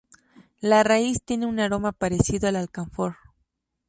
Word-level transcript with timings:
La 0.61 0.81
raíz 0.81 1.21
tiene 1.23 1.45
un 1.45 1.59
aroma 1.59 1.91
parecido 1.91 2.49
al 2.49 2.55
alcanfor. 2.55 3.17